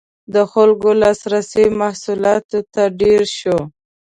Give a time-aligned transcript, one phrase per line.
[0.33, 3.57] •د خلکو لاسرسی محصولاتو ته ډېر شو.